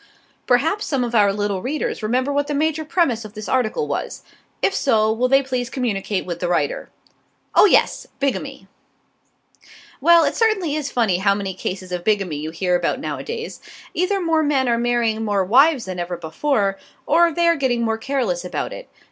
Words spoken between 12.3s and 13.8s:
you hear about nowadays.